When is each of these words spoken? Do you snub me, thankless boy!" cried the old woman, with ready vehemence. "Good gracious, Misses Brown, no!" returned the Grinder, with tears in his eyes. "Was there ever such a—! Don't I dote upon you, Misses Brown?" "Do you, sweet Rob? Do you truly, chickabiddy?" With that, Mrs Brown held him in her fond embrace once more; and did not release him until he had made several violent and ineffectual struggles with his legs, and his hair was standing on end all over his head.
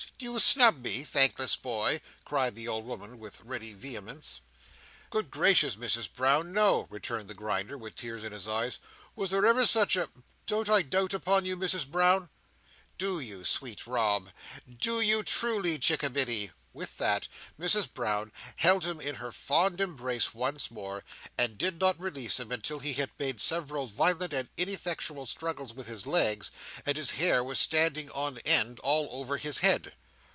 Do 0.17 0.33
you 0.33 0.39
snub 0.39 0.83
me, 0.83 1.03
thankless 1.03 1.55
boy!" 1.55 1.99
cried 2.25 2.53
the 2.55 2.67
old 2.67 2.85
woman, 2.85 3.17
with 3.19 3.41
ready 3.41 3.73
vehemence. 3.73 4.39
"Good 5.09 5.31
gracious, 5.31 5.75
Misses 5.77 6.07
Brown, 6.07 6.53
no!" 6.53 6.85
returned 6.91 7.27
the 7.27 7.33
Grinder, 7.33 7.75
with 7.75 7.95
tears 7.95 8.23
in 8.23 8.31
his 8.31 8.47
eyes. 8.47 8.77
"Was 9.15 9.31
there 9.31 9.45
ever 9.47 9.65
such 9.65 9.95
a—! 9.95 10.09
Don't 10.45 10.69
I 10.69 10.83
dote 10.83 11.13
upon 11.15 11.45
you, 11.45 11.55
Misses 11.57 11.85
Brown?" 11.85 12.29
"Do 12.99 13.19
you, 13.19 13.43
sweet 13.43 13.87
Rob? 13.87 14.29
Do 14.69 15.01
you 15.01 15.23
truly, 15.23 15.79
chickabiddy?" 15.79 16.51
With 16.71 16.99
that, 16.99 17.27
Mrs 17.59 17.91
Brown 17.91 18.31
held 18.57 18.85
him 18.85 19.01
in 19.01 19.15
her 19.15 19.31
fond 19.31 19.81
embrace 19.81 20.33
once 20.35 20.69
more; 20.69 21.03
and 21.37 21.57
did 21.57 21.81
not 21.81 21.99
release 21.99 22.39
him 22.39 22.51
until 22.51 22.77
he 22.79 22.93
had 22.93 23.09
made 23.17 23.41
several 23.41 23.87
violent 23.87 24.33
and 24.33 24.49
ineffectual 24.55 25.25
struggles 25.25 25.73
with 25.73 25.87
his 25.87 26.05
legs, 26.05 26.51
and 26.85 26.95
his 26.95 27.11
hair 27.11 27.43
was 27.43 27.59
standing 27.59 28.11
on 28.11 28.37
end 28.39 28.79
all 28.83 29.09
over 29.11 29.37
his 29.37 29.57
head. 29.57 29.93